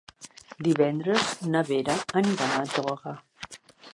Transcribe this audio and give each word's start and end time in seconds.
Divendres 0.67 1.25
na 1.57 1.61
Vera 1.69 1.99
anirà 2.23 2.49
a 2.61 2.65
Toga. 2.79 3.17